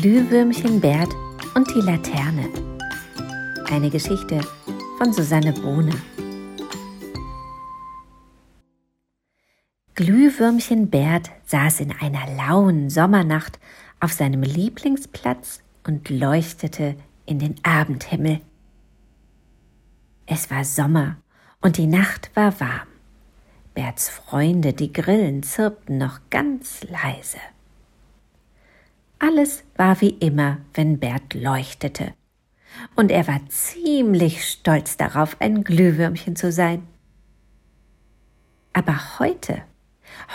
Glühwürmchen 0.00 0.78
Bert 0.78 1.08
und 1.54 1.74
die 1.74 1.80
Laterne. 1.80 2.50
Eine 3.70 3.88
Geschichte 3.88 4.42
von 4.98 5.10
Susanne 5.14 5.54
Bohne. 5.54 5.94
Glühwürmchen 9.94 10.90
Bert 10.90 11.30
saß 11.46 11.80
in 11.80 11.92
einer 11.98 12.26
lauen 12.36 12.90
Sommernacht 12.90 13.58
auf 13.98 14.12
seinem 14.12 14.42
Lieblingsplatz 14.42 15.62
und 15.86 16.10
leuchtete 16.10 16.96
in 17.24 17.38
den 17.38 17.54
Abendhimmel. 17.62 18.42
Es 20.26 20.50
war 20.50 20.64
Sommer 20.64 21.16
und 21.62 21.78
die 21.78 21.86
Nacht 21.86 22.30
war 22.34 22.60
warm. 22.60 22.88
Berts 23.72 24.10
Freunde, 24.10 24.74
die 24.74 24.92
Grillen, 24.92 25.42
zirpten 25.42 25.96
noch 25.96 26.20
ganz 26.28 26.82
leise. 26.82 27.38
Alles 29.26 29.64
war 29.74 30.00
wie 30.00 30.10
immer, 30.10 30.58
wenn 30.74 31.00
Bert 31.00 31.34
leuchtete. 31.34 32.14
Und 32.94 33.10
er 33.10 33.26
war 33.26 33.40
ziemlich 33.48 34.44
stolz 34.44 34.98
darauf, 34.98 35.40
ein 35.40 35.64
Glühwürmchen 35.64 36.36
zu 36.36 36.52
sein. 36.52 36.86
Aber 38.72 39.18
heute, 39.18 39.62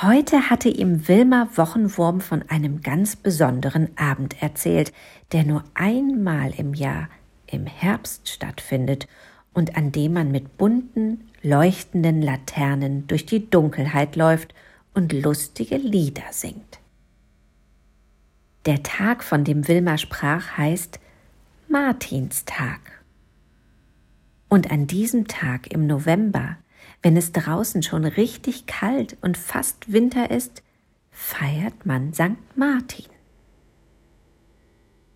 heute 0.02 0.50
hatte 0.50 0.68
ihm 0.68 1.08
Wilma 1.08 1.48
Wochenwurm 1.56 2.20
von 2.20 2.44
einem 2.50 2.82
ganz 2.82 3.16
besonderen 3.16 3.98
Abend 3.98 4.42
erzählt, 4.42 4.92
der 5.32 5.46
nur 5.46 5.64
einmal 5.74 6.52
im 6.58 6.74
Jahr 6.74 7.08
im 7.48 7.68
Herbst 7.68 8.28
stattfindet 8.28 9.08
und 9.54 9.78
an 9.78 9.94
dem 9.94 10.12
man 10.12 10.32
mit 10.32 10.58
bunten, 10.58 11.30
leuchtenden 11.44 12.22
Laternen 12.22 13.08
durch 13.08 13.26
die 13.26 13.50
Dunkelheit 13.50 14.18
läuft 14.18 14.54
und 14.94 15.14
lustige 15.14 15.78
Lieder 15.78 16.26
singt. 16.32 16.81
Der 18.66 18.84
Tag, 18.84 19.24
von 19.24 19.44
dem 19.44 19.68
Wilma 19.68 19.98
sprach, 19.98 20.58
heißt 20.58 21.00
Martinstag. 21.68 22.80
Und 24.50 24.70
an 24.70 24.86
diesem 24.86 25.28
Tag 25.28 25.72
im 25.72 25.88
November, 25.88 26.58
wenn 27.02 27.18
es 27.18 27.32
draußen 27.32 27.82
schon 27.82 28.06
richtig 28.06 28.68
kalt 28.68 29.18
und 29.22 29.38
fast 29.38 29.92
Winter 29.92 30.30
ist, 30.30 30.62
feiert 31.10 31.86
man 31.86 32.14
St. 32.14 32.38
Martin. 32.56 33.06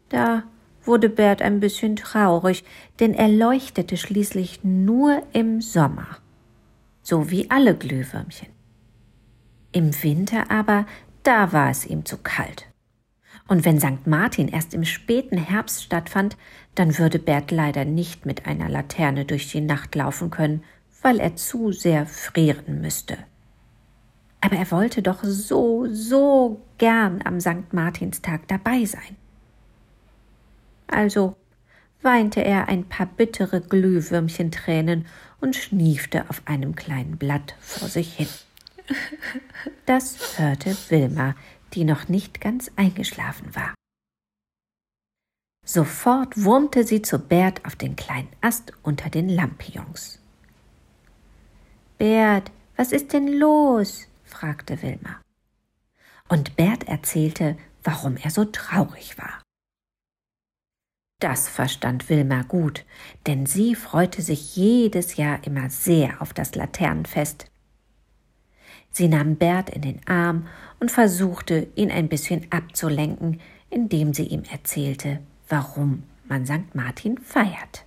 Da 0.09 0.43
wurde 0.83 1.09
Bert 1.09 1.41
ein 1.41 1.59
bisschen 1.59 1.95
traurig, 1.95 2.63
denn 2.99 3.13
er 3.13 3.27
leuchtete 3.27 3.97
schließlich 3.97 4.63
nur 4.63 5.21
im 5.33 5.61
Sommer, 5.61 6.07
so 7.01 7.29
wie 7.29 7.51
alle 7.51 7.75
Glühwürmchen. 7.75 8.49
Im 9.71 9.91
Winter 10.03 10.49
aber, 10.49 10.85
da 11.23 11.51
war 11.51 11.69
es 11.69 11.85
ihm 11.85 12.05
zu 12.05 12.17
kalt. 12.17 12.67
Und 13.47 13.63
wenn 13.63 13.79
St. 13.79 14.07
Martin 14.07 14.47
erst 14.47 14.73
im 14.73 14.85
späten 14.85 15.37
Herbst 15.37 15.83
stattfand, 15.83 16.35
dann 16.73 16.97
würde 16.97 17.19
Bert 17.19 17.51
leider 17.51 17.85
nicht 17.85 18.25
mit 18.25 18.47
einer 18.47 18.69
Laterne 18.69 19.25
durch 19.25 19.51
die 19.51 19.61
Nacht 19.61 19.93
laufen 19.95 20.31
können, 20.31 20.63
weil 21.01 21.19
er 21.19 21.35
zu 21.35 21.71
sehr 21.71 22.07
frieren 22.07 22.81
müsste. 22.81 23.17
Aber 24.41 24.55
er 24.55 24.69
wollte 24.71 25.01
doch 25.01 25.23
so, 25.23 25.87
so 25.91 26.61
gern 26.77 27.21
am 27.23 27.39
St. 27.39 27.71
Martinstag 27.71 28.47
dabei 28.47 28.85
sein. 28.85 29.15
Also 30.87 31.35
weinte 32.01 32.43
er 32.43 32.67
ein 32.67 32.85
paar 32.85 33.07
bittere 33.07 33.61
Glühwürmchentränen 33.61 35.05
und 35.41 35.55
schniefte 35.55 36.29
auf 36.29 36.41
einem 36.45 36.75
kleinen 36.75 37.17
Blatt 37.17 37.55
vor 37.59 37.87
sich 37.87 38.13
hin. 38.13 38.27
Das 39.85 40.37
hörte 40.37 40.77
Wilma, 40.89 41.35
die 41.75 41.83
noch 41.83 42.07
nicht 42.07 42.41
ganz 42.41 42.71
eingeschlafen 42.75 43.55
war. 43.55 43.75
Sofort 45.65 46.43
wurmte 46.43 46.83
sie 46.85 47.01
zu 47.01 47.19
Bert 47.19 47.65
auf 47.65 47.75
den 47.75 47.95
kleinen 47.95 48.29
Ast 48.41 48.73
unter 48.83 49.09
den 49.09 49.29
Lampions. 49.29 50.19
Bert, 51.97 52.51
was 52.75 52.91
ist 52.91 53.13
denn 53.13 53.27
los? 53.27 54.07
fragte 54.23 54.81
Wilma. 54.81 55.21
Und 56.29 56.55
Bert 56.55 56.87
erzählte, 56.87 57.57
warum 57.83 58.17
er 58.17 58.31
so 58.31 58.45
traurig 58.45 59.17
war. 59.17 59.41
Das 61.19 61.47
verstand 61.47 62.09
Wilma 62.09 62.43
gut, 62.43 62.85
denn 63.25 63.45
sie 63.45 63.73
freute 63.73 64.21
sich 64.21 64.55
jedes 64.55 65.15
Jahr 65.15 65.45
immer 65.45 65.69
sehr 65.69 66.21
auf 66.21 66.33
das 66.33 66.55
Laternenfest. 66.55 67.45
Sie 68.95 69.09
nahm 69.09 69.35
Bert 69.35 69.71
in 69.71 69.81
den 69.81 69.99
Arm 70.07 70.47
und 70.79 70.89
versuchte, 70.89 71.67
ihn 71.75 71.91
ein 71.91 72.07
bisschen 72.07 72.49
abzulenken, 72.49 73.41
indem 73.69 74.13
sie 74.13 74.23
ihm 74.23 74.43
erzählte, 74.49 75.19
warum 75.49 76.03
man 76.29 76.45
St. 76.45 76.73
Martin 76.73 77.17
feiert. 77.17 77.83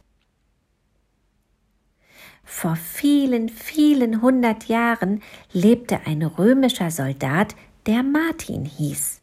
Vor 2.44 2.76
vielen, 2.76 3.48
vielen 3.48 4.20
hundert 4.20 4.66
Jahren 4.66 5.22
lebte 5.50 6.00
ein 6.04 6.22
römischer 6.22 6.90
Soldat, 6.90 7.56
der 7.86 8.02
Martin 8.02 8.66
hieß. 8.66 9.22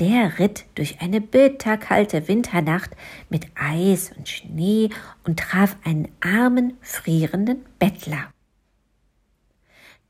Der 0.00 0.38
ritt 0.38 0.66
durch 0.74 1.00
eine 1.00 1.22
bitterkalte 1.22 2.28
Winternacht 2.28 2.90
mit 3.30 3.46
Eis 3.54 4.12
und 4.14 4.28
Schnee 4.28 4.90
und 5.24 5.38
traf 5.38 5.78
einen 5.82 6.08
armen, 6.20 6.76
frierenden 6.82 7.64
Bettler. 7.78 8.31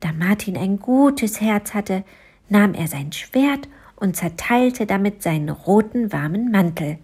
Da 0.03 0.11
Martin 0.11 0.57
ein 0.57 0.79
gutes 0.79 1.39
Herz 1.39 1.73
hatte, 1.73 2.03
nahm 2.49 2.73
er 2.73 2.87
sein 2.87 3.13
Schwert 3.13 3.69
und 3.95 4.17
zerteilte 4.17 4.85
damit 4.85 5.23
seinen 5.23 5.47
roten 5.47 6.11
warmen 6.11 6.51
Mantel. 6.51 6.97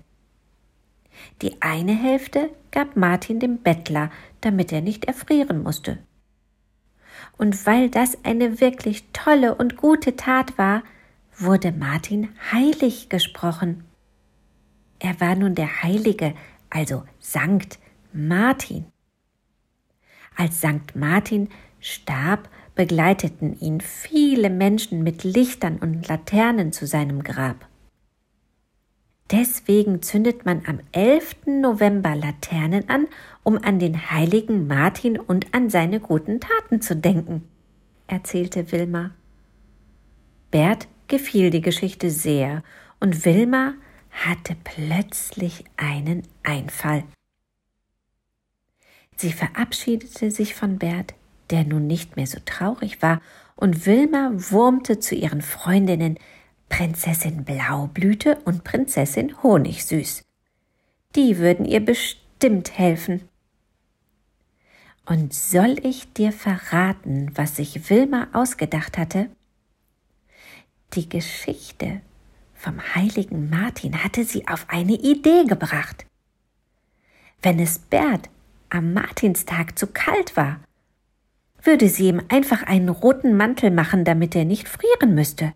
Die 1.42 1.62
eine 1.62 1.94
Hälfte 1.94 2.50
gab 2.72 2.98
Martin 2.98 3.40
dem 3.40 3.60
Bettler, 3.60 4.12
damit 4.42 4.74
er 4.74 4.82
nicht 4.82 5.06
erfrieren 5.06 5.64
musste. 5.64 6.00
Und 7.38 7.66
weil 7.66 7.90
das 7.90 8.26
eine 8.26 8.60
wirklich 8.60 9.06
tolle 9.14 9.56
und 9.56 9.78
gute 9.78 10.18
Tat 10.18 10.58
war, 10.58 10.84
wurde 11.38 11.72
Martin 11.72 12.28
heilig 12.52 13.08
gesprochen. 13.08 13.86
Er 15.00 15.22
war 15.22 15.36
nun 15.36 15.56
der 15.56 15.84
Heilige, 15.84 16.34
also 16.70 17.06
Sankt 17.20 17.80
Martin. 18.12 18.88
Als 20.40 20.62
Sankt 20.62 20.96
Martin 20.96 21.50
starb, 21.82 22.48
begleiteten 22.74 23.60
ihn 23.60 23.82
viele 23.82 24.50
Menschen 24.50 25.04
mit 25.04 25.26
Lichtern 25.26 25.80
und 25.80 26.08
Laternen 26.08 26.72
zu 26.72 26.88
seinem 26.88 27.24
Grab. 27.24 27.68
Deswegen 29.32 30.02
zündet 30.02 30.46
man 30.46 30.62
am 30.66 30.80
11. 30.94 31.46
November 31.46 32.16
Laternen 32.16 32.88
an, 32.88 33.08
um 33.44 33.58
an 33.58 33.80
den 33.80 34.12
heiligen 34.12 34.66
Martin 34.66 35.20
und 35.20 35.54
an 35.54 35.70
seine 35.70 36.00
guten 36.00 36.40
Taten 36.40 36.82
zu 36.82 36.96
denken, 36.96 37.44
erzählte 38.08 38.72
Wilma. 38.72 39.12
Bert 40.52 40.88
gefiel 41.10 41.50
die 41.50 41.62
Geschichte 41.62 42.10
sehr, 42.10 42.64
und 43.02 43.26
Wilma 43.26 43.74
hatte 44.10 44.56
plötzlich 44.64 45.66
einen 45.76 46.24
Einfall. 46.44 47.04
Sie 49.20 49.34
verabschiedete 49.34 50.32
sich 50.32 50.56
von 50.56 50.78
Bert, 50.80 51.14
der 51.50 51.66
nun 51.66 51.88
nicht 51.88 52.16
mehr 52.16 52.26
so 52.26 52.40
traurig 52.46 53.02
war, 53.02 53.22
und 53.58 53.86
Wilma 53.86 54.32
wurmte 54.34 55.00
zu 55.00 55.14
ihren 55.14 55.42
Freundinnen 55.42 56.18
Prinzessin 56.70 57.44
Blaublüte 57.44 58.38
und 58.46 58.64
Prinzessin 58.64 59.44
Honigsüß. 59.44 60.24
Die 61.18 61.38
würden 61.38 61.66
ihr 61.66 61.84
bestimmt 61.84 62.78
helfen. 62.78 63.28
Und 65.06 65.34
soll 65.34 65.86
ich 65.86 66.14
dir 66.14 66.32
verraten, 66.32 67.34
was 67.36 67.58
sich 67.58 67.90
Wilma 67.90 68.30
ausgedacht 68.32 68.98
hatte? 68.98 69.30
Die 70.94 71.10
Geschichte 71.10 72.00
vom 72.54 72.80
heiligen 72.96 73.50
Martin 73.50 74.02
hatte 74.02 74.24
sie 74.24 74.48
auf 74.48 74.70
eine 74.70 74.94
Idee 74.94 75.44
gebracht. 75.44 76.06
Wenn 77.42 77.60
es 77.60 77.80
Bert 77.80 78.30
am 78.70 78.94
Martinstag 78.94 79.78
zu 79.78 79.88
kalt 79.88 80.38
war, 80.38 80.60
würde 81.64 81.90
sie 81.90 82.08
ihm 82.08 82.22
einfach 82.30 82.64
einen 82.64 82.90
roten 82.90 83.36
Mantel 83.36 83.72
machen, 83.72 84.06
damit 84.06 84.36
er 84.36 84.46
nicht 84.46 84.68
frieren 84.70 85.14
müsste. 85.14 85.54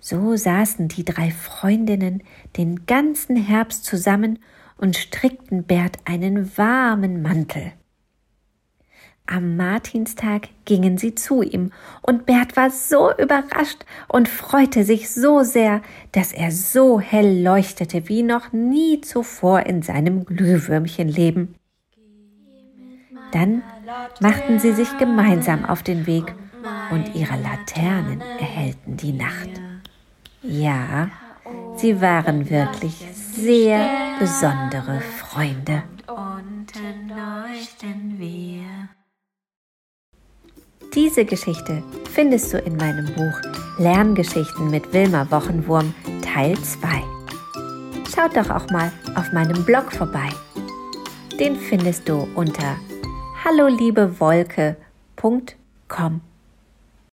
So 0.00 0.36
saßen 0.36 0.88
die 0.88 1.04
drei 1.04 1.30
Freundinnen 1.30 2.22
den 2.56 2.86
ganzen 2.86 3.36
Herbst 3.36 3.84
zusammen 3.84 4.38
und 4.76 4.96
strickten 4.96 5.64
Bert 5.64 5.98
einen 6.04 6.56
warmen 6.58 7.22
Mantel. 7.22 7.72
Am 9.26 9.56
Martinstag 9.56 10.48
gingen 10.64 10.98
sie 10.98 11.14
zu 11.14 11.42
ihm, 11.42 11.70
und 12.02 12.26
Bert 12.26 12.56
war 12.56 12.70
so 12.70 13.12
überrascht 13.16 13.84
und 14.08 14.28
freute 14.28 14.84
sich 14.84 15.10
so 15.10 15.42
sehr, 15.42 15.80
dass 16.10 16.32
er 16.32 16.50
so 16.50 17.00
hell 17.00 17.42
leuchtete 17.42 18.08
wie 18.08 18.22
noch 18.22 18.52
nie 18.52 19.00
zuvor 19.00 19.60
in 19.60 19.82
seinem 19.82 20.24
Glühwürmchenleben. 20.24 21.54
Dann 23.30 23.62
machten 24.20 24.58
sie 24.58 24.72
sich 24.72 24.98
gemeinsam 24.98 25.64
auf 25.64 25.82
den 25.82 26.06
Weg 26.06 26.34
und 26.90 27.14
ihre 27.14 27.40
Laternen 27.40 28.20
erhellten 28.20 28.96
die 28.96 29.12
Nacht. 29.12 29.48
Ja, 30.42 31.08
Sie 31.76 32.00
waren 32.00 32.48
wirklich 32.50 32.94
sehr 33.14 33.88
besondere 34.18 35.00
Freunde. 35.00 35.82
Diese 40.94 41.24
Geschichte 41.24 41.82
findest 42.10 42.52
du 42.52 42.58
in 42.58 42.76
meinem 42.76 43.06
Buch 43.14 43.40
Lerngeschichten 43.78 44.70
mit 44.70 44.92
Wilma 44.92 45.26
Wochenwurm 45.30 45.94
Teil 46.20 46.54
2. 46.58 47.02
Schaut 48.14 48.36
doch 48.36 48.50
auch 48.50 48.68
mal 48.70 48.92
auf 49.14 49.32
meinem 49.32 49.64
Blog 49.64 49.90
vorbei. 49.90 50.28
Den 51.40 51.56
findest 51.56 52.06
du 52.06 52.28
unter 52.34 52.76
halloliebewolke.com. 53.42 56.20